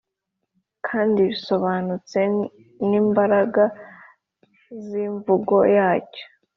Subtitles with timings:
[0.87, 2.19] kandi bisobanutse
[2.89, 3.63] n'imbaraga
[4.87, 6.25] z'imvugo yacyo.